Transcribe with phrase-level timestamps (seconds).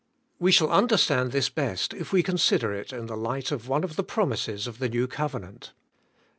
[0.39, 3.97] We shall understand this best if we consider it in the light of one of
[3.97, 5.73] the promises of the New Covenant.